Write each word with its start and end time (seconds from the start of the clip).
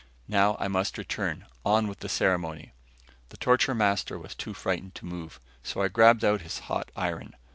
Now 0.27 0.57
I 0.59 0.67
must 0.67 0.97
return 0.97 1.45
on 1.63 1.85
with 1.87 1.99
the 1.99 2.09
ceremony!" 2.09 2.73
The 3.29 3.37
torture 3.37 3.75
master 3.75 4.17
was 4.17 4.33
too 4.33 4.55
frightened 4.55 4.95
to 4.95 5.05
move, 5.05 5.39
so 5.61 5.83
I 5.83 5.89
grabbed 5.89 6.23
out 6.25 6.41
his 6.41 6.57
hot 6.71 6.89
iron. 6.95 7.35